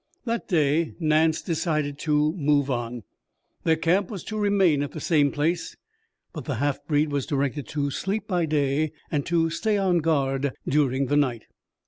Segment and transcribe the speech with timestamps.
[0.25, 3.03] That day Nance decided to move on.
[3.65, 5.75] Their camp was to remain at the same place,
[6.33, 10.53] but the half breed was directed to sleep by day and to stay on guard
[10.67, 11.45] during the night.